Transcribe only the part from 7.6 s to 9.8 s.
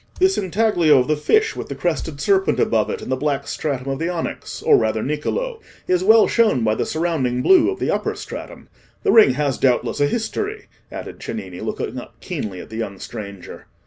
of the upper stratum. The ring has,